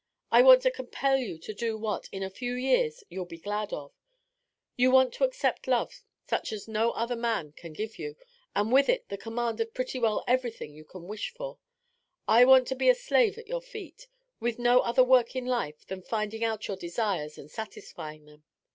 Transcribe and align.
I 0.31 0.41
want 0.41 0.63
to 0.63 0.71
compel 0.71 1.17
you 1.19 1.37
to 1.37 1.53
do 1.53 1.77
what, 1.77 2.09
in 2.11 2.23
a 2.23 2.29
few 2.31 2.53
years, 2.55 3.03
you'll 3.09 3.25
be 3.27 3.37
glad 3.37 3.71
of. 3.71 3.93
I 4.81 4.87
want 4.87 5.13
you 5.13 5.17
to 5.19 5.23
accept 5.25 5.67
love 5.67 6.01
such 6.27 6.51
as 6.51 6.67
no 6.67 6.89
other 6.93 7.15
man 7.15 7.51
can 7.51 7.71
give 7.73 7.99
you, 7.99 8.15
and 8.55 8.71
with 8.73 8.89
it 8.89 9.09
the 9.09 9.17
command 9.19 9.61
of 9.61 9.75
pretty 9.75 9.99
well 9.99 10.23
everything 10.27 10.73
you 10.73 10.85
can 10.85 11.03
wish 11.07 11.31
for. 11.35 11.59
I 12.27 12.45
want 12.45 12.67
to 12.69 12.75
be 12.75 12.89
a 12.89 12.95
slave 12.95 13.37
at 13.37 13.45
your 13.47 13.61
feet, 13.61 14.07
with 14.39 14.57
no 14.57 14.79
other 14.79 15.03
work 15.03 15.35
in 15.35 15.45
life 15.45 15.85
than 15.85 16.01
finding 16.01 16.43
out 16.43 16.67
your 16.67 16.77
desires 16.77 17.37
and 17.37 17.51
satisfying 17.51 18.25
them. 18.25 18.43